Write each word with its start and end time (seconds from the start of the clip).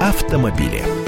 автомобили. 0.00 0.99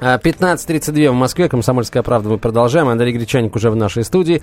15.32 0.00 1.10
в 1.10 1.14
Москве, 1.14 1.48
Комсомольская 1.48 2.02
правда, 2.02 2.28
мы 2.28 2.38
продолжаем. 2.38 2.88
Андрей 2.88 3.12
Гречаник 3.12 3.56
уже 3.56 3.70
в 3.70 3.76
нашей 3.76 4.04
студии, 4.04 4.42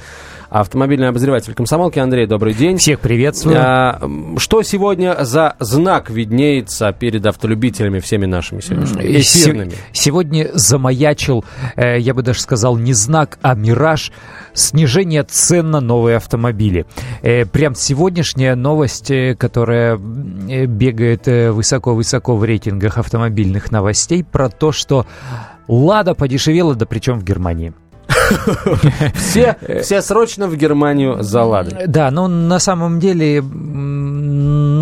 автомобильный 0.50 1.08
обозреватель 1.08 1.54
комсомолки. 1.54 1.98
Андрей, 2.00 2.28
добрый 2.28 2.54
день. 2.54 2.78
Всех 2.78 3.00
приветствую. 3.00 3.56
А, 3.58 4.02
что 4.38 4.64
сегодня 4.64 5.24
за 5.24 5.56
знак 5.60 6.10
виднеется 6.10 6.92
перед 6.92 7.26
автолюбителями 7.26 8.00
всеми 8.00 8.26
нашими 8.26 8.60
сегодняшними 8.60 9.18
эфирными? 9.18 9.74
Сегодня 9.94 10.50
замаячил, 10.54 11.46
э, 11.76 12.00
я 12.00 12.14
бы 12.14 12.22
даже 12.22 12.42
сказал, 12.42 12.78
не 12.78 12.94
знак, 12.94 13.40
а 13.42 13.56
мираж 13.56 14.12
снижение 14.54 15.24
цен 15.24 15.72
на 15.72 15.80
новые 15.80 16.18
автомобили. 16.18 16.86
Э, 17.22 17.46
прям 17.46 17.76
сегодняшняя 17.76 18.56
новость, 18.56 19.10
э, 19.10 19.36
которая 19.36 19.98
бегает 19.98 21.28
высоко-высоко 21.28 22.36
в 22.36 22.44
рейтингах 22.44 22.98
автомобильных 22.98 23.72
новостей 23.72 24.24
про 24.24 24.50
то, 24.50 24.72
что 24.72 25.06
Лада 25.68 26.14
подешевела, 26.14 26.76
да 26.76 26.86
причем 26.86 27.20
в 27.20 27.24
Германии. 27.24 27.74
Все, 29.14 29.58
все 29.82 30.02
срочно 30.02 30.48
в 30.48 30.56
Германию 30.56 31.22
за 31.22 31.44
Ладой. 31.44 31.86
Да, 31.88 32.10
но 32.12 32.28
на 32.28 32.60
самом 32.60 33.00
деле 33.00 33.42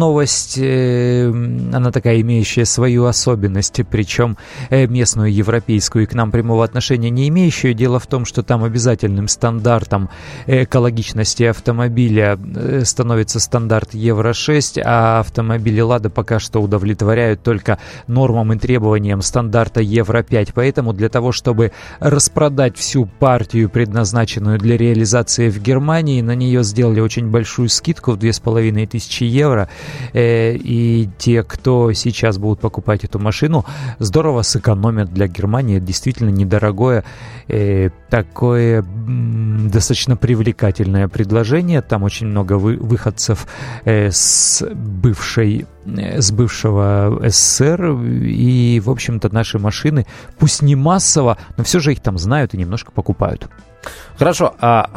новость, 0.04 0.58
э, 0.58 1.30
она 1.30 1.92
такая, 1.92 2.20
имеющая 2.20 2.66
свою 2.66 3.06
особенность, 3.06 3.80
причем 3.90 4.38
э, 4.70 4.86
местную, 4.86 5.34
европейскую, 5.34 6.04
и 6.04 6.06
к 6.06 6.14
нам 6.14 6.30
прямого 6.30 6.66
отношения 6.66 7.10
не 7.10 7.30
имеющую. 7.30 7.74
Дело 7.74 8.00
в 8.00 8.08
том, 8.08 8.26
что 8.26 8.44
там 8.44 8.66
обязательным 8.66 9.30
стандартом 9.30 10.10
экологичности 10.46 11.44
автомобиля 11.44 12.38
э, 12.38 12.82
становится 12.84 13.40
стандарт 13.40 13.94
Евро-6, 13.94 14.82
а 14.84 15.22
автомобили 15.22 15.80
«Лада» 15.80 16.10
пока 16.10 16.40
что 16.40 16.62
удовлетворяют 16.62 17.42
только 17.42 17.80
нормам 18.08 18.52
и 18.52 18.58
требованиям 18.58 19.22
стандарта 19.22 19.80
Евро-5. 19.80 20.50
Поэтому 20.54 20.92
для 20.92 21.08
того, 21.08 21.32
чтобы 21.32 21.72
распродать 22.02 22.76
всю 22.76 23.06
партию, 23.06 23.70
предназначенную 23.70 24.60
для 24.60 24.76
реализации 24.76 25.50
в 25.50 25.62
Германии, 25.62 26.22
на 26.22 26.36
нее 26.36 26.62
сделали 26.64 27.00
очень 27.00 27.30
большую 27.30 27.70
скидку 27.70 28.12
в 28.12 28.18
2500 28.18 29.22
евро. 29.22 29.70
Э, 30.14 30.54
и 30.56 31.10
те, 31.18 31.44
кто 31.44 31.94
сейчас 31.94 32.38
будут 32.38 32.60
покупать 32.60 33.04
эту 33.04 33.20
машину, 33.20 33.66
здорово 34.00 34.42
сэкономят 34.42 35.14
для 35.14 35.28
Германии. 35.28 35.80
Действительно 35.80 36.30
недорогое, 36.30 37.04
э, 37.48 37.90
такое 38.10 38.84
достаточно 38.84 40.16
привлекательное 40.16 41.08
предложение. 41.08 41.82
Там 41.82 42.04
очень 42.04 42.28
много 42.28 42.54
выходцев 42.54 43.48
э, 43.86 44.12
с 44.12 44.64
бывшей 44.74 45.66
с 45.86 46.32
бывшего 46.32 47.20
СССР, 47.28 47.92
и, 47.92 48.80
в 48.80 48.90
общем-то, 48.90 49.34
наши 49.34 49.60
машины, 49.60 50.06
пусть 50.40 50.62
не 50.62 50.78
массово, 50.78 51.38
но 51.58 51.66
все 51.66 51.80
же 51.80 51.92
их 51.92 52.00
там 52.00 52.18
знают 52.18 52.54
и 52.54 52.58
немножко 52.58 52.94
покупают. 52.94 53.50
Хорошо. 54.18 54.56
А, 54.62 54.90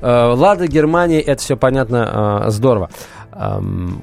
Лада, 0.00 0.68
Германия, 0.68 1.20
это 1.20 1.42
все 1.42 1.56
понятно, 1.56 2.44
здорово. 2.48 2.90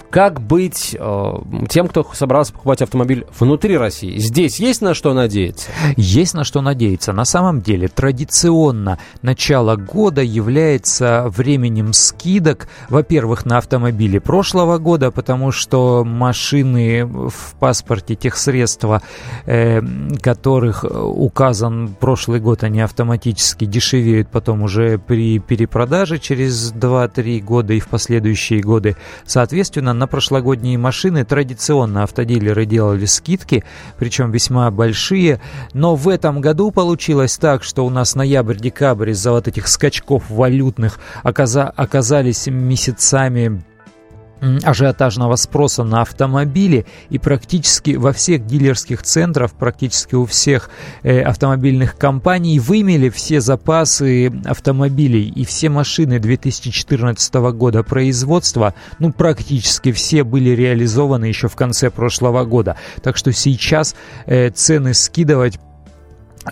Как 0.10 0.42
быть 0.42 0.96
э, 1.00 1.34
тем, 1.70 1.88
кто 1.88 2.06
собрался 2.14 2.52
покупать 2.52 2.82
автомобиль 2.82 3.26
внутри 3.40 3.78
России? 3.78 4.18
Здесь 4.18 4.60
есть 4.60 4.82
на 4.82 4.94
что 4.94 5.14
надеяться? 5.14 5.70
Есть 5.96 6.34
на 6.34 6.44
что 6.44 6.62
надеяться. 6.62 7.14
На 7.14 7.24
самом 7.24 7.62
деле, 7.62 7.88
традиционно 7.88 9.00
начало 9.22 9.78
года 9.78 10.22
является 10.22 11.26
временем 11.30 11.94
скидок, 11.94 12.68
во-первых, 12.90 13.46
на 13.46 13.58
автомобили 13.58 14.20
прошлого 14.20 14.80
года, 14.80 15.12
потому 15.12 15.52
что 15.52 16.04
машины 16.04 17.06
в 17.06 17.56
паспорте 17.60 18.16
тех 18.16 18.36
средства, 18.36 19.02
э, 19.46 19.82
которых 20.22 20.84
указан 20.84 21.90
прошлый 22.00 22.42
год, 22.42 22.64
они 22.64 22.82
автоматически 22.82 23.66
дешевеют 23.66 24.30
потом 24.30 24.64
уже 24.64 24.98
при 24.98 25.40
перепродаже 25.40 26.20
через 26.20 26.74
2-3 26.74 27.40
года 27.42 27.74
и 27.74 27.80
в 27.80 27.88
последующие 27.88 28.62
годы. 28.62 28.98
Соответственно, 29.26 29.94
на 29.94 30.08
прошлогодние 30.08 30.78
машины 30.78 31.24
традиционно 31.26 32.04
автодилеры 32.04 32.66
делали 32.66 33.06
скидки, 33.06 33.64
причем 33.98 34.32
весьма 34.32 34.70
большие, 34.72 35.40
но 35.74 35.96
в 35.96 36.08
этом 36.10 36.42
году 36.42 36.72
получилось 36.72 37.38
так, 37.38 37.64
что 37.64 37.86
у 37.86 37.90
нас 37.90 38.16
ноябрь-декабрь 38.16 39.12
из-за 39.12 39.32
вот 39.32 39.48
этих 39.48 39.68
скачков 39.68 40.30
валютных 40.30 41.00
оказались 41.24 42.48
месяцами 42.48 43.64
ажиотажного 44.64 45.36
спроса 45.36 45.84
на 45.84 46.02
автомобили 46.02 46.86
и 47.10 47.20
практически 47.20 47.92
во 47.92 48.12
всех 48.12 48.46
дилерских 48.46 49.04
центрах, 49.04 49.52
практически 49.52 50.16
у 50.16 50.26
всех 50.26 50.70
э, 51.04 51.22
автомобильных 51.22 51.98
компаний 51.98 52.60
вымели 52.60 53.10
все 53.10 53.40
запасы 53.40 54.32
автомобилей 54.46 55.30
и 55.30 55.46
все 55.46 55.70
машины 55.70 56.20
2014 56.20 57.34
года 57.54 57.84
производства, 57.84 58.74
ну 59.00 59.12
практически 59.12 59.92
все 59.92 60.24
были 60.24 60.50
реализованы 60.50 61.26
еще 61.26 61.48
в 61.48 61.56
конце 61.56 61.92
прошлого 61.92 62.44
года. 62.46 62.78
Так 63.04 63.18
что 63.18 63.32
сейчас 63.32 63.96
э, 64.26 64.50
цены 64.50 64.94
скидывать 64.94 65.60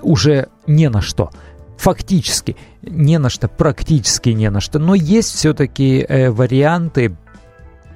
уже 0.02 0.50
не 0.68 0.90
на 0.90 1.02
что 1.02 1.32
фактически 1.80 2.58
не 2.82 3.18
на 3.20 3.30
что, 3.30 3.48
практически 3.48 4.30
не 4.30 4.50
на 4.50 4.60
что. 4.60 4.80
Но 4.80 4.96
есть 4.96 5.34
все-таки 5.34 6.06
э, 6.08 6.30
варианты 6.30 7.16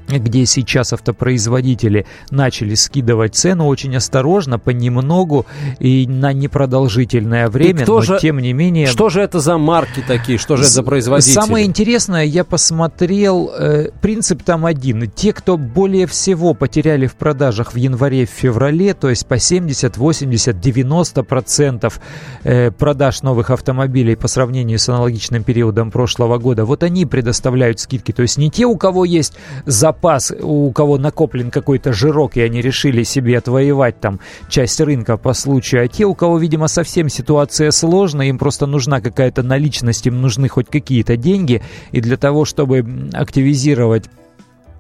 где 0.07 0.45
сейчас 0.45 0.93
автопроизводители 0.93 2.05
начали 2.29 2.75
скидывать 2.75 3.35
цену 3.35 3.67
очень 3.67 3.95
осторожно, 3.95 4.59
понемногу 4.59 5.45
и 5.79 6.05
на 6.07 6.33
непродолжительное 6.33 7.49
время, 7.49 7.85
но 7.87 8.01
же, 8.01 8.17
тем 8.19 8.39
не 8.39 8.53
менее... 8.53 8.87
Что 8.87 9.09
же 9.09 9.21
это 9.21 9.39
за 9.39 9.57
марки 9.57 10.03
такие, 10.05 10.37
что 10.37 10.57
же 10.57 10.63
это 10.63 10.71
за 10.71 10.83
производители? 10.83 11.33
Самое 11.33 11.65
интересное, 11.65 12.25
я 12.25 12.43
посмотрел, 12.43 13.51
э, 13.57 13.89
принцип 14.01 14.43
там 14.43 14.65
один. 14.65 15.09
Те, 15.09 15.33
кто 15.33 15.57
более 15.57 16.07
всего 16.07 16.53
потеряли 16.53 17.07
в 17.07 17.15
продажах 17.15 17.73
в 17.73 17.77
январе-феврале, 17.77 18.93
то 18.93 19.09
есть 19.09 19.25
по 19.25 19.39
70, 19.39 19.97
80, 19.97 20.59
90 20.59 21.23
процентов 21.23 21.99
э, 22.43 22.71
продаж 22.71 23.21
новых 23.23 23.49
автомобилей 23.49 24.15
по 24.15 24.27
сравнению 24.27 24.79
с 24.79 24.89
аналогичным 24.89 25.43
периодом 25.43 25.91
прошлого 25.91 26.37
года, 26.37 26.65
вот 26.65 26.83
они 26.83 27.05
предоставляют 27.05 27.79
скидки. 27.79 28.11
То 28.11 28.21
есть 28.21 28.37
не 28.37 28.49
те, 28.49 28.65
у 28.65 28.77
кого 28.77 29.05
есть 29.05 29.33
запас 29.65 29.92
запас, 29.93 30.33
у 30.41 30.71
кого 30.71 30.97
накоплен 30.97 31.51
какой-то 31.51 31.93
жирок, 31.93 32.35
и 32.35 32.41
они 32.41 32.61
решили 32.61 33.03
себе 33.03 33.37
отвоевать 33.37 33.99
там 33.99 34.19
часть 34.49 34.81
рынка 34.81 35.17
по 35.17 35.33
случаю, 35.33 35.83
а 35.83 35.87
те, 35.87 36.05
у 36.05 36.15
кого, 36.15 36.39
видимо, 36.39 36.67
совсем 36.67 37.09
ситуация 37.09 37.71
сложная, 37.71 38.27
им 38.27 38.37
просто 38.37 38.65
нужна 38.65 39.01
какая-то 39.01 39.43
наличность, 39.43 40.07
им 40.07 40.21
нужны 40.21 40.49
хоть 40.49 40.67
какие-то 40.67 41.15
деньги, 41.15 41.61
и 41.91 42.01
для 42.01 42.17
того, 42.17 42.45
чтобы 42.45 43.09
активизировать 43.13 44.05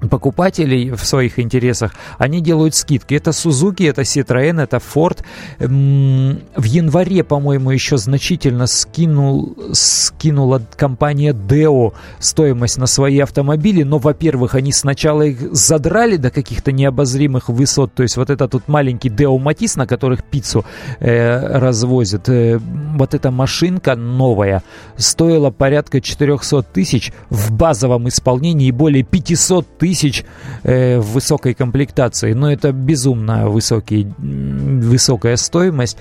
покупателей 0.09 0.91
в 0.91 1.05
своих 1.05 1.39
интересах, 1.39 1.93
они 2.17 2.41
делают 2.41 2.75
скидки. 2.75 3.13
Это 3.13 3.31
Suzuki, 3.31 3.89
это 3.89 4.01
Citroën, 4.01 4.61
это 4.61 4.77
Ford. 4.77 5.19
В 5.59 6.63
январе, 6.63 7.23
по-моему, 7.23 7.71
еще 7.71 7.97
значительно 7.97 8.67
скинул, 8.67 9.55
скинула 9.73 10.61
компания 10.75 11.33
Deo 11.33 11.93
стоимость 12.19 12.77
на 12.77 12.87
свои 12.87 13.19
автомобили, 13.19 13.83
но, 13.83 13.97
во-первых, 13.97 14.55
они 14.55 14.71
сначала 14.71 15.23
их 15.23 15.53
задрали 15.55 16.17
до 16.17 16.29
каких-то 16.29 16.71
необозримых 16.71 17.49
высот, 17.49 17.93
то 17.93 18.03
есть 18.03 18.17
вот 18.17 18.29
это 18.29 18.47
тут 18.47 18.67
маленький 18.67 19.09
Deo 19.09 19.37
Matiz, 19.37 19.77
на 19.77 19.87
которых 19.87 20.23
пиццу 20.23 20.65
э, 20.99 21.57
развозят, 21.57 22.29
э, 22.29 22.59
вот 22.97 23.13
эта 23.13 23.31
машинка 23.31 23.95
новая 23.95 24.63
стоила 24.97 25.49
порядка 25.51 26.01
400 26.01 26.63
тысяч 26.63 27.11
в 27.29 27.51
базовом 27.51 28.07
исполнении 28.07 28.67
и 28.67 28.71
более 28.71 29.03
500 29.03 29.77
тысяч 29.77 29.92
тысяч 29.93 30.25
э, 30.63 30.99
в 30.99 31.13
высокой 31.13 31.53
комплектации. 31.53 32.33
Но 32.33 32.51
это 32.51 32.71
безумно 32.71 33.47
высокий, 33.49 34.07
высокая 34.17 35.37
стоимость. 35.37 35.97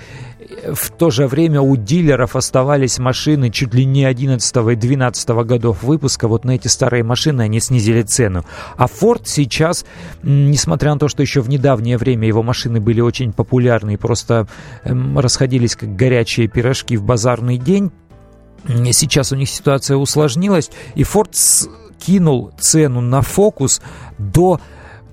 В 0.71 0.89
то 0.89 1.11
же 1.11 1.27
время 1.27 1.61
у 1.61 1.75
дилеров 1.75 2.35
оставались 2.35 2.99
машины 2.99 3.49
чуть 3.49 3.73
ли 3.73 3.85
не 3.85 4.05
11 4.05 4.55
и 4.71 4.75
12 4.75 5.29
годов 5.45 5.83
выпуска. 5.83 6.27
Вот 6.27 6.43
на 6.43 6.51
эти 6.51 6.67
старые 6.67 7.03
машины 7.03 7.43
они 7.43 7.59
снизили 7.59 8.01
цену. 8.01 8.45
А 8.77 8.85
Ford 8.85 9.21
сейчас, 9.25 9.85
несмотря 10.23 10.93
на 10.93 10.99
то, 10.99 11.07
что 11.07 11.21
еще 11.21 11.41
в 11.41 11.49
недавнее 11.49 11.97
время 11.97 12.27
его 12.27 12.41
машины 12.41 12.79
были 12.79 13.01
очень 13.01 13.31
популярны 13.31 13.93
и 13.93 13.97
просто 13.97 14.47
эм, 14.83 15.19
расходились 15.19 15.75
как 15.75 15.95
горячие 15.95 16.47
пирожки 16.47 16.97
в 16.97 17.03
базарный 17.03 17.57
день, 17.57 17.91
Сейчас 18.93 19.33
у 19.33 19.35
них 19.35 19.49
ситуация 19.49 19.97
усложнилась, 19.97 20.71
и 20.95 21.01
Ford 21.01 21.35
кинул 22.05 22.51
цену 22.59 23.01
на 23.01 23.21
фокус 23.21 23.81
до 24.17 24.59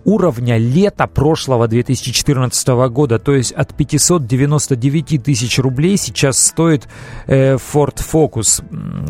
уровня 0.05 0.57
лета 0.57 1.07
прошлого 1.07 1.69
2014 1.69 2.69
года. 2.91 3.19
То 3.19 3.35
есть 3.35 3.53
от 3.53 3.75
599 3.75 5.23
тысяч 5.23 5.59
рублей 5.59 5.97
сейчас 5.97 6.39
стоит 6.39 6.89
э, 7.27 7.55
Ford 7.57 7.97
Focus. 7.97 8.63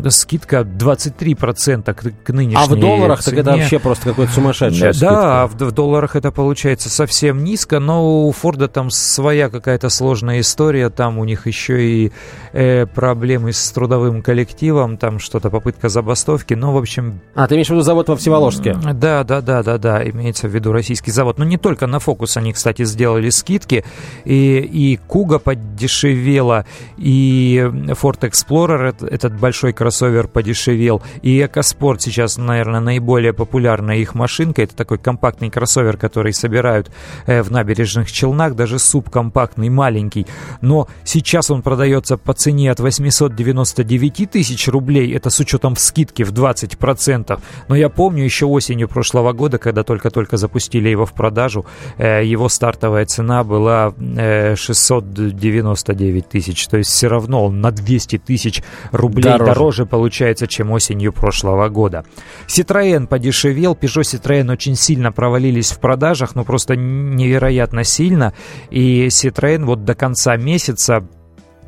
Скидка 0.09 0.61
23% 0.61 1.93
к, 1.93 2.23
к 2.25 2.29
нынешней 2.31 2.57
А 2.61 2.65
в 2.65 2.75
долларах 2.75 3.21
цене. 3.21 3.37
так 3.37 3.47
это 3.47 3.57
вообще 3.57 3.79
просто 3.79 4.09
какой-то 4.09 4.31
сумасшедшая 4.33 4.93
Да, 4.93 4.97
скидка. 4.97 5.41
а 5.43 5.47
в, 5.47 5.53
в 5.55 5.71
долларах 5.71 6.15
это 6.15 6.31
получается 6.31 6.89
совсем 6.89 7.43
низко, 7.43 7.79
но 7.79 8.27
у 8.27 8.31
Форда 8.31 8.67
там 8.67 8.89
своя 8.89 9.49
какая-то 9.49 9.89
сложная 9.89 10.39
история, 10.39 10.89
там 10.89 11.17
у 11.17 11.25
них 11.25 11.47
еще 11.47 11.83
и 11.83 12.11
э, 12.53 12.85
проблемы 12.85 13.53
с 13.53 13.71
трудовым 13.71 14.21
коллективом, 14.21 14.97
там 14.97 15.19
что-то 15.19 15.49
попытка 15.49 15.89
забастовки, 15.89 16.53
ну, 16.53 16.71
в 16.71 16.77
общем... 16.77 17.19
А, 17.35 17.47
ты 17.47 17.55
имеешь 17.55 17.67
в 17.67 17.71
виду 17.71 17.81
завод 17.81 18.09
во 18.09 18.15
Всеволожске? 18.15 18.75
Да, 18.93 19.23
да, 19.23 19.41
да, 19.41 19.63
да, 19.63 19.77
да, 19.77 20.09
имеется 20.09 20.47
в 20.47 20.51
виду 20.55 20.71
российский 20.81 21.11
завод. 21.11 21.37
Но 21.37 21.45
не 21.45 21.57
только 21.57 21.87
на 21.87 21.99
Фокус 21.99 22.37
они, 22.37 22.53
кстати, 22.53 22.85
сделали 22.85 23.29
скидки, 23.29 23.85
и, 24.25 24.57
и 24.57 24.97
Куга 24.97 25.37
подешевела, 25.37 26.65
и 26.97 27.69
Ford 28.01 28.19
Explorer, 28.21 29.07
этот 29.07 29.39
большой 29.39 29.73
кроссовер, 29.73 30.27
подешевел, 30.27 31.03
и 31.21 31.39
EcoSport 31.39 31.97
сейчас, 31.99 32.37
наверное, 32.37 32.79
наиболее 32.79 33.31
популярная 33.33 33.97
их 33.97 34.15
машинка, 34.15 34.63
это 34.63 34.75
такой 34.75 34.97
компактный 34.97 35.51
кроссовер, 35.51 35.97
который 35.97 36.33
собирают 36.33 36.91
э, 37.27 37.43
в 37.43 37.51
набережных 37.51 38.11
Челнах, 38.11 38.55
даже 38.55 38.79
субкомпактный, 38.79 39.69
маленький, 39.69 40.25
но 40.61 40.87
сейчас 41.03 41.51
он 41.51 41.61
продается 41.61 42.17
по 42.17 42.33
цене 42.33 42.71
от 42.71 42.79
899 42.79 44.31
тысяч 44.31 44.67
рублей, 44.67 45.13
это 45.13 45.29
с 45.29 45.39
учетом 45.39 45.75
скидки 45.75 46.23
в 46.23 46.31
20%, 46.33 47.39
но 47.67 47.75
я 47.75 47.89
помню 47.89 48.23
еще 48.23 48.47
осенью 48.47 48.87
прошлого 48.87 49.31
года, 49.33 49.59
когда 49.59 49.83
только-только 49.83 50.37
запустили 50.37 50.70
его 50.79 51.05
в 51.05 51.13
продажу, 51.13 51.65
э, 51.97 52.23
его 52.25 52.49
стартовая 52.49 53.05
цена 53.05 53.43
была 53.43 53.93
э, 53.97 54.55
699 54.55 56.29
тысяч, 56.29 56.67
то 56.67 56.77
есть 56.77 56.89
все 56.89 57.07
равно 57.07 57.45
он 57.45 57.61
на 57.61 57.71
200 57.71 58.17
тысяч 58.19 58.63
рублей 58.91 59.23
Дороже. 59.23 59.53
дороже. 59.53 59.85
получается, 59.85 60.47
чем 60.47 60.71
осенью 60.71 61.13
прошлого 61.13 61.69
года. 61.69 62.05
Citroën 62.47 63.07
подешевел, 63.07 63.73
Peugeot 63.73 64.01
Citroën 64.01 64.51
очень 64.51 64.75
сильно 64.75 65.11
провалились 65.11 65.71
в 65.71 65.79
продажах, 65.79 66.35
ну 66.35 66.43
просто 66.45 66.75
невероятно 66.75 67.83
сильно, 67.83 68.33
и 68.69 69.07
Citroën 69.07 69.63
вот 69.65 69.85
до 69.85 69.95
конца 69.95 70.37
месяца 70.37 71.03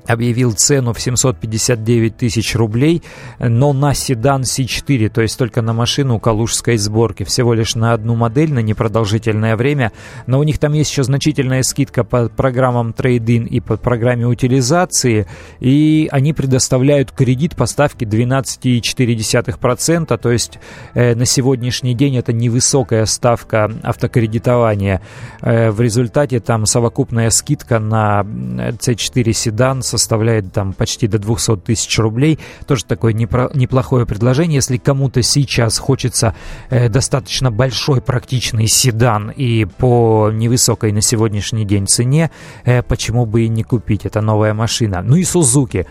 объявил 0.07 0.53
цену 0.53 0.93
в 0.93 1.01
759 1.01 2.17
тысяч 2.17 2.55
рублей, 2.55 3.03
но 3.39 3.73
на 3.73 3.93
седан 3.93 4.41
C4, 4.41 5.09
то 5.09 5.21
есть 5.21 5.37
только 5.37 5.61
на 5.61 5.73
машину 5.73 6.19
калужской 6.19 6.77
сборки, 6.77 7.23
всего 7.23 7.53
лишь 7.53 7.75
на 7.75 7.93
одну 7.93 8.15
модель, 8.15 8.53
на 8.53 8.59
непродолжительное 8.59 9.55
время, 9.55 9.91
но 10.27 10.39
у 10.39 10.43
них 10.43 10.59
там 10.59 10.73
есть 10.73 10.91
еще 10.91 11.03
значительная 11.03 11.63
скидка 11.63 12.03
по 12.03 12.29
программам 12.29 12.93
трейдин 12.93 13.45
и 13.45 13.59
по 13.59 13.77
программе 13.77 14.25
утилизации, 14.25 15.27
и 15.59 16.07
они 16.11 16.33
предоставляют 16.33 17.11
кредит 17.11 17.55
по 17.55 17.65
ставке 17.65 18.05
12,4%, 18.05 20.17
то 20.17 20.31
есть 20.31 20.59
э, 20.93 21.15
на 21.15 21.25
сегодняшний 21.25 21.93
день 21.93 22.17
это 22.17 22.33
невысокая 22.33 23.05
ставка 23.05 23.71
автокредитования. 23.83 25.01
Э, 25.41 25.71
в 25.71 25.81
результате 25.81 26.39
там 26.39 26.65
совокупная 26.65 27.29
скидка 27.29 27.79
на 27.79 28.21
C4 28.21 29.33
седан 29.33 29.81
составляет 29.97 30.51
там 30.51 30.73
почти 30.73 31.07
до 31.07 31.19
200 31.19 31.57
тысяч 31.57 31.99
рублей. 31.99 32.39
Тоже 32.65 32.85
такое 32.85 33.13
непро- 33.13 33.51
неплохое 33.55 34.05
предложение. 34.05 34.55
Если 34.55 34.77
кому-то 34.77 35.21
сейчас 35.21 35.77
хочется 35.77 36.35
э, 36.69 36.89
достаточно 36.89 37.51
большой 37.51 38.01
практичный 38.01 38.67
седан 38.67 39.29
и 39.29 39.65
по 39.65 40.31
невысокой 40.33 40.91
на 40.91 41.01
сегодняшний 41.01 41.65
день 41.65 41.87
цене, 41.87 42.31
э, 42.65 42.81
почему 42.81 43.25
бы 43.25 43.43
и 43.43 43.49
не 43.49 43.63
купить? 43.63 44.05
Это 44.05 44.21
новая 44.21 44.53
машина. 44.53 45.01
Ну 45.03 45.15
и 45.15 45.23
Сузуки. 45.23 45.85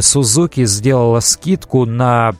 Сузуки 0.00 0.64
сделала 0.66 1.20
скидку 1.20 1.84
на 1.84 2.34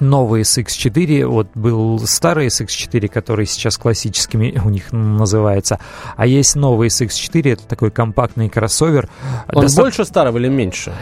новый 0.00 0.42
SX4, 0.42 1.26
вот 1.26 1.48
был 1.54 1.98
старый 2.06 2.46
SX4, 2.48 3.08
который 3.08 3.46
сейчас 3.46 3.76
классическими 3.78 4.60
у 4.64 4.70
них 4.70 4.92
называется, 4.92 5.78
а 6.16 6.26
есть 6.26 6.56
новый 6.56 6.88
SX4, 6.88 7.52
это 7.52 7.62
такой 7.66 7.90
компактный 7.90 8.48
кроссовер. 8.48 9.08
Он 9.52 9.62
Доста- 9.62 9.82
больше 9.82 10.04
старого 10.04 10.38
или 10.38 10.48
меньше? 10.48 10.92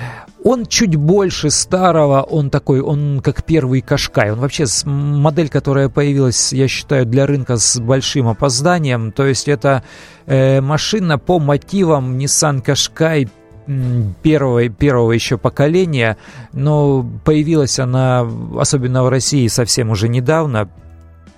Он 0.43 0.65
чуть 0.65 0.97
больше 0.97 1.51
старого, 1.51 2.23
он 2.23 2.49
такой, 2.49 2.81
он 2.81 3.21
как 3.23 3.45
первый 3.45 3.83
Кашкай. 3.83 4.31
Он 4.33 4.39
вообще 4.41 4.65
модель, 4.87 5.51
которая 5.51 5.91
появилась, 5.91 6.53
я 6.55 6.67
считаю, 6.67 7.05
для 7.05 7.27
рынка 7.27 7.59
с 7.59 7.79
большим 7.79 8.27
опозданием. 8.29 9.13
То 9.13 9.27
есть 9.27 9.49
это 9.49 9.83
э, 10.25 10.63
машина 10.63 11.19
по 11.19 11.39
мотивам 11.39 12.17
Nissan 12.17 12.65
Qashqai 12.65 13.25
м, 13.25 13.31
первого, 14.23 14.69
первого 14.69 15.13
еще 15.13 15.39
поколения, 15.39 16.17
но 16.53 17.07
появилась 17.25 17.79
она, 17.79 18.29
особенно 18.59 19.05
в 19.05 19.09
России, 19.09 19.47
совсем 19.49 19.91
уже 19.91 20.09
недавно. 20.09 20.69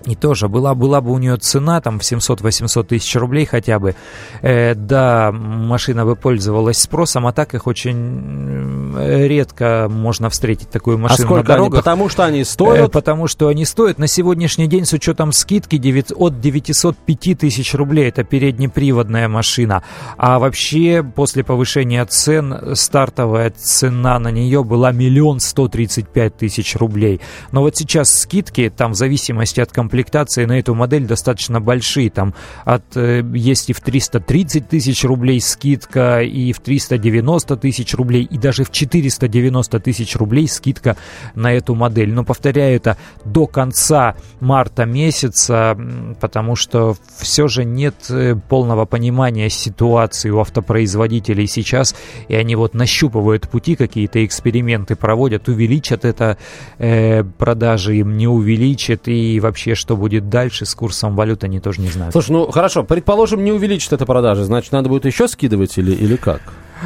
И 0.05 0.15
тоже 0.15 0.49
была, 0.49 0.75
была 0.75 1.01
бы 1.01 1.11
у 1.11 1.17
нее 1.17 1.37
цена 1.37 1.79
там 1.81 1.99
в 1.99 2.03
700-800 2.03 2.83
тысяч 2.83 3.15
рублей 3.15 3.45
хотя 3.45 3.79
бы, 3.79 3.95
э, 4.41 4.75
да, 4.75 5.31
машина 5.31 6.05
бы 6.05 6.15
пользовалась 6.15 6.79
спросом, 6.79 7.25
а 7.25 7.31
так 7.33 7.53
их 7.53 7.67
очень 7.67 8.95
э, 8.97 9.27
редко 9.27 9.87
можно 9.89 10.29
встретить 10.29 10.69
такую 10.69 10.97
А 10.97 10.99
машину 10.99 11.21
на 11.21 11.27
сколько 11.27 11.53
они? 11.53 11.59
дорогах. 11.63 11.79
Потому 11.83 12.09
что 12.09 12.25
они 12.25 12.41
Э, 12.41 12.45
стоят... 12.45 12.91
Потому 12.91 13.27
что 13.27 13.47
они 13.47 13.65
стоят 13.65 13.97
на 13.97 14.07
сегодняшний 14.07 14.67
день 14.67 14.85
с 14.85 14.93
учетом 14.93 15.31
скидки 15.31 15.77
9 15.77 16.11
от 16.15 16.39
905 16.39 17.39
тысяч 17.39 17.73
рублей. 17.73 18.09
Это 18.09 18.23
переднеприводная 18.23 19.27
машина. 19.27 19.83
А 20.17 20.39
вообще 20.39 21.03
после 21.03 21.43
повышения 21.43 22.05
цен 22.05 22.75
стартовая 22.75 23.51
цена 23.51 24.19
на 24.19 24.29
нее 24.31 24.63
была 24.63 24.91
миллион 24.91 25.39
сто 25.39 25.67
тридцать 25.67 26.07
пять 26.09 26.37
тысяч 26.37 26.75
рублей. 26.75 27.21
Но 27.51 27.61
вот 27.61 27.75
сейчас 27.77 28.13
скидки 28.13 28.71
там 28.75 28.91
в 28.91 28.95
зависимости 28.95 29.59
от 29.61 29.71
комплектации 29.93 30.45
на 30.45 30.57
эту 30.57 30.73
модель 30.73 31.05
достаточно 31.05 31.61
большие. 31.61 32.09
Там 32.09 32.33
от, 32.65 32.97
э, 32.97 33.21
есть 33.35 33.69
и 33.69 33.73
в 33.73 33.79
330 33.79 34.67
тысяч 34.67 35.03
рублей 35.03 35.39
скидка, 35.39 36.21
и 36.21 36.51
в 36.51 36.59
390 36.61 37.57
тысяч 37.57 37.93
рублей, 37.93 38.23
и 38.23 38.39
даже 38.39 38.63
в 38.63 38.71
490 38.71 39.79
тысяч 39.79 40.15
рублей 40.15 40.47
скидка 40.47 40.97
на 41.35 41.53
эту 41.53 41.75
модель. 41.75 42.11
Но 42.11 42.23
повторяю, 42.23 42.75
это 42.75 42.97
до 43.23 43.45
конца 43.45 44.15
марта 44.39 44.85
месяца, 44.85 45.77
потому 46.19 46.55
что 46.55 46.95
все 47.19 47.47
же 47.47 47.63
нет 47.63 47.93
э, 48.09 48.35
полного 48.49 48.85
понимания 48.85 49.51
ситуации 49.51 50.31
у 50.31 50.39
автопроизводителей 50.39 51.45
сейчас, 51.45 51.95
и 52.27 52.33
они 52.33 52.55
вот 52.55 52.73
нащупывают 52.73 53.47
пути, 53.47 53.75
какие-то 53.75 54.25
эксперименты 54.25 54.95
проводят, 54.95 55.49
увеличат 55.49 56.03
это 56.03 56.39
э, 56.79 57.23
продажи 57.23 57.97
им, 57.97 58.17
не 58.17 58.27
увеличат, 58.27 59.07
и 59.07 59.39
вообще 59.39 59.72
что 59.75 59.95
будет 59.95 60.29
дальше 60.29 60.65
с 60.65 60.75
курсом 60.75 61.15
валют, 61.15 61.43
они 61.43 61.59
тоже 61.59 61.81
не 61.81 61.89
знают. 61.89 62.13
Слушай, 62.13 62.31
ну 62.31 62.51
хорошо, 62.51 62.83
предположим, 62.83 63.43
не 63.43 63.51
увеличит 63.51 63.93
это 63.93 64.05
продажи, 64.05 64.43
значит, 64.43 64.71
надо 64.71 64.89
будет 64.89 65.05
еще 65.05 65.27
скидывать 65.27 65.77
или, 65.77 65.91
или 65.91 66.15
как? 66.15 66.41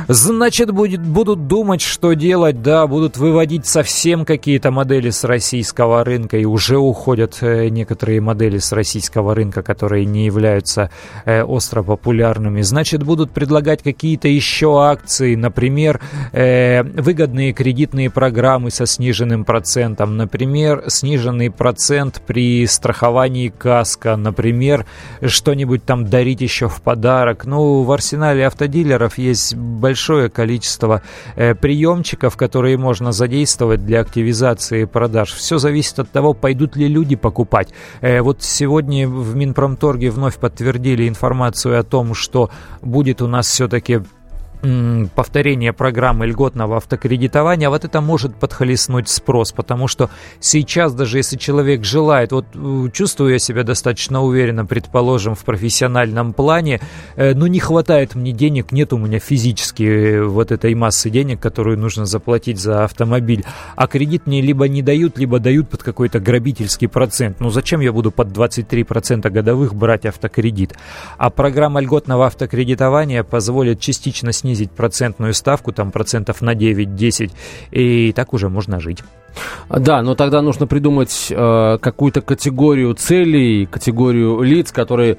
Значит, 0.08 0.72
будет, 0.72 1.01
будут 1.01 1.48
думать, 1.48 1.82
что 1.82 2.13
делать, 2.13 2.62
да, 2.62 2.88
будут 2.88 3.18
выводить 3.18 3.66
совсем 3.66 4.25
какие-то 4.25 4.72
модели 4.72 5.10
с 5.10 5.24
российского 5.24 6.04
рынка, 6.04 6.38
и 6.38 6.46
уже 6.46 6.77
уходят 6.77 7.38
э, 7.42 7.70
некоторые 7.70 8.22
модели 8.22 8.58
с 8.58 8.72
российского 8.72 9.36
рынка, 9.36 9.63
которые 9.63 10.06
не 10.06 10.25
являются 10.25 10.89
э, 11.25 11.44
остро 11.44 11.84
популярными. 11.84 12.62
Значит, 12.62 13.04
будут 13.04 13.32
предлагать 13.32 13.84
какие-то 13.84 14.27
еще 14.27 14.82
акции, 14.84 15.36
например, 15.36 16.01
э, 16.32 16.84
выгодные 16.84 17.54
кредитные 17.54 18.10
программы 18.10 18.72
со 18.72 18.86
сниженным 18.86 19.46
процентом, 19.46 20.18
например, 20.18 20.84
сниженный 20.88 21.51
процент 21.51 22.22
при 22.25 22.66
страховании 22.68 23.50
каска, 23.50 24.16
например, 24.16 24.86
что-нибудь 25.25 25.84
там 25.84 26.06
дарить 26.06 26.42
еще 26.42 26.68
в 26.68 26.82
подарок. 26.82 27.46
Ну, 27.46 27.84
в 27.84 27.92
арсенале 27.92 28.48
автодилеров 28.48 29.18
есть 29.18 29.56
большое 29.88 30.29
количество 30.29 31.01
э, 31.38 31.56
приемчиков, 31.56 32.36
которые 32.36 32.77
можно 32.77 33.13
задействовать 33.13 33.86
для 33.86 34.01
активизации 34.01 34.84
продаж. 34.86 35.32
Все 35.32 35.60
зависит 35.60 36.00
от 36.00 36.12
того, 36.12 36.34
пойдут 36.34 36.75
ли 36.75 36.89
люди 36.89 37.15
покупать. 37.15 37.70
Э, 38.01 38.22
вот 38.22 38.44
сегодня 38.44 39.08
в 39.08 39.34
Минпромторге 39.36 40.10
вновь 40.10 40.36
подтвердили 40.36 41.08
информацию 41.08 41.79
о 41.79 41.84
том, 41.84 42.13
что 42.13 42.50
будет 42.82 43.22
у 43.22 43.27
нас 43.27 43.48
все-таки 43.48 44.01
повторение 45.16 45.72
программы 45.72 46.26
льготного 46.26 46.78
автокредитования, 46.78 47.70
вот 47.70 47.86
это 47.86 48.02
может 48.02 48.36
подхлестнуть 48.36 49.08
спрос, 49.08 49.52
потому 49.52 49.88
что 49.88 50.10
сейчас 50.40 50.94
даже 50.94 51.18
если 51.18 51.38
человек 51.38 51.84
желает, 51.84 52.32
вот 52.32 52.46
э, 52.56 52.90
чувствую 52.92 53.34
я 53.34 53.40
себя 53.40 53.64
достаточно 53.64 54.24
уверенно, 54.24 54.66
предположим, 54.66 55.36
в 55.36 55.46
профессиональном 55.46 56.34
плане, 56.34 56.82
э, 57.16 57.34
но 57.36 57.48
не 57.48 57.60
хватает 57.60 58.16
мне 58.16 58.32
денег, 58.32 58.72
нет 58.72 58.94
у 58.94 58.98
меня 58.98 59.20
физически 59.20 59.84
э, 59.84 60.24
вот 60.24 60.52
этой 60.52 60.74
массы 60.74 61.10
денег, 61.10 61.40
которую 61.40 61.78
нужно 61.78 62.06
заплатить 62.06 62.60
за 62.60 62.84
автомобиль, 62.84 63.46
а 63.76 63.88
кредит 63.88 64.26
мне 64.26 64.42
либо 64.42 64.68
не 64.68 64.82
дают, 64.82 65.20
либо 65.20 65.40
дают 65.40 65.70
под 65.70 65.84
какой-то 65.84 66.20
грабительский 66.20 66.88
процент. 66.88 67.40
Ну 67.40 67.52
зачем 67.52 67.80
я 67.82 67.92
буду 67.92 68.12
под 68.12 68.30
23% 68.30 69.30
годовых 69.30 69.76
брать 69.76 70.06
автокредит? 70.06 70.74
А 71.18 71.30
программа 71.30 71.80
льготного 71.80 72.26
автокредитования 72.26 73.24
позволит 73.24 73.80
частично 73.80 74.32
снизить 74.32 74.47
снизить 74.48 74.72
процентную 74.72 75.34
ставку, 75.34 75.74
там 75.74 75.92
процентов 75.92 76.42
на 76.42 76.54
9-10, 76.54 77.32
и 77.72 78.13
так 78.13 78.34
уже 78.34 78.48
можно 78.48 78.80
жить. 78.80 79.04
Да, 79.70 80.01
но 80.01 80.16
тогда 80.16 80.42
нужно 80.42 80.68
придумать 80.68 81.27
э, 81.30 81.77
какую-то 81.82 82.22
категорию 82.22 82.94
целей, 82.94 83.66
категорию 83.66 84.42
лиц, 84.42 84.72
которые 84.72 85.18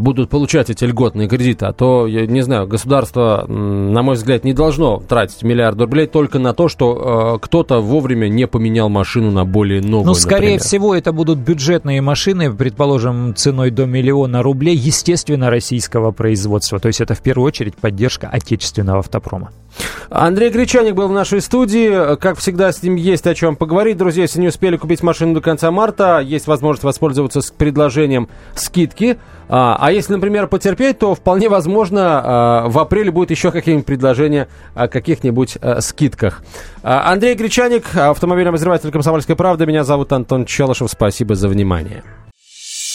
будут 0.00 0.30
получать 0.30 0.70
эти 0.70 0.84
льготные 0.84 1.28
кредиты. 1.28 1.66
А 1.66 1.72
то, 1.72 2.06
я 2.06 2.26
не 2.26 2.42
знаю, 2.42 2.66
государство, 2.66 3.44
на 3.46 4.02
мой 4.02 4.14
взгляд, 4.14 4.44
не 4.44 4.52
должно 4.52 5.00
тратить 5.00 5.42
миллиарды 5.42 5.84
рублей 5.84 6.06
только 6.06 6.38
на 6.38 6.54
то, 6.54 6.68
что 6.68 7.34
э, 7.34 7.38
кто-то 7.44 7.80
вовремя 7.80 8.28
не 8.28 8.46
поменял 8.46 8.88
машину 8.88 9.30
на 9.30 9.44
более 9.44 9.80
новую. 9.80 10.06
Ну, 10.06 10.14
скорее 10.14 10.54
например. 10.54 10.60
всего, 10.60 10.94
это 10.94 11.12
будут 11.12 11.38
бюджетные 11.38 12.00
машины, 12.00 12.52
предположим, 12.52 13.34
ценой 13.34 13.70
до 13.70 13.86
миллиона 13.86 14.42
рублей, 14.42 14.76
естественно, 14.76 15.50
российского 15.50 16.10
производства. 16.12 16.78
То 16.78 16.88
есть 16.88 17.00
это 17.00 17.14
в 17.14 17.20
первую 17.20 17.46
очередь 17.46 17.76
поддержка 17.76 18.28
отечественного 18.28 19.00
автопрома. 19.00 19.50
Андрей 20.10 20.50
Гречаник 20.50 20.94
был 20.94 21.08
в 21.08 21.12
нашей 21.12 21.40
студии. 21.40 22.16
Как 22.16 22.38
всегда, 22.38 22.70
с 22.72 22.82
ним 22.82 22.96
есть 22.96 23.26
о 23.26 23.34
чем 23.34 23.56
поговорить. 23.56 23.96
Друзья, 23.96 24.22
если 24.22 24.40
не 24.40 24.48
успели 24.48 24.76
купить 24.76 25.02
машину 25.02 25.34
до 25.34 25.40
конца 25.40 25.70
марта, 25.70 26.20
есть 26.20 26.46
возможность 26.46 26.84
воспользоваться 26.84 27.40
предложением 27.56 28.28
скидки. 28.54 29.18
А, 29.48 29.76
а 29.80 29.92
если, 29.92 30.14
например, 30.14 30.46
потерпеть, 30.46 30.98
то 30.98 31.14
вполне 31.14 31.48
возможно 31.48 32.22
а, 32.24 32.68
в 32.68 32.78
апреле 32.78 33.10
будет 33.10 33.30
еще 33.30 33.50
какие-нибудь 33.50 33.86
предложения 33.86 34.48
о 34.74 34.88
каких-нибудь 34.88 35.58
а, 35.60 35.80
скидках. 35.80 36.42
Андрей 36.82 37.34
Гречаник, 37.34 37.94
автомобильный 37.94 38.50
обозреватель 38.50 38.90
«Комсомольской 38.90 39.36
правды». 39.36 39.66
Меня 39.66 39.84
зовут 39.84 40.12
Антон 40.12 40.46
Челышев. 40.46 40.90
Спасибо 40.90 41.34
за 41.34 41.48
внимание. 41.48 42.02